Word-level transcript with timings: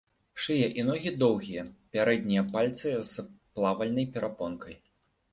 Шыя 0.43 0.67
і 0.83 0.83
ногі 0.85 1.09
доўгія, 1.23 1.65
пярэднія 1.95 2.43
пальцы 2.55 2.93
з 3.11 3.25
плавальнай 3.53 4.07
перапонкай. 4.15 4.75